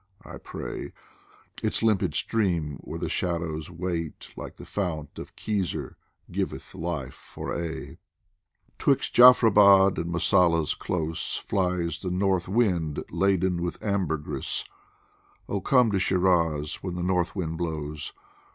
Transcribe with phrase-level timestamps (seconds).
[0.25, 0.93] "I pray;
[1.61, 5.93] Its limpid stream where the shadows wait Like the fount of Khizr
[6.31, 7.99] giveth life for aye.
[7.99, 13.77] 103 POEMS FROM THE 'Twixt Jafrabad and Mosalla's close Flies the north wind laden with
[13.83, 14.65] ambergris
[15.47, 18.11] Oh, come to Shiraz when the north wind blows